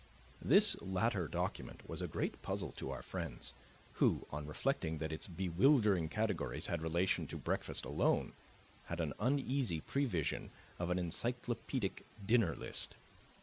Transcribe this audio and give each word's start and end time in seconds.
This 0.41 0.75
latter 0.81 1.27
document 1.27 1.87
was 1.87 2.01
a 2.01 2.07
great 2.07 2.41
puzzle 2.41 2.71
to 2.71 2.89
our 2.89 3.03
friends, 3.03 3.53
who, 3.91 4.25
on 4.31 4.47
reflecting 4.47 4.97
that 4.97 5.11
its 5.11 5.27
bewildering 5.27 6.09
categories 6.09 6.65
had 6.65 6.81
relation 6.81 7.27
to 7.27 7.37
breakfast 7.37 7.85
alone, 7.85 8.33
had 8.85 8.99
an 8.99 9.13
uneasy 9.19 9.79
prevision 9.79 10.49
of 10.79 10.89
an 10.89 10.97
encyclopedic 10.97 12.03
dinner 12.25 12.55
list. 12.55 12.95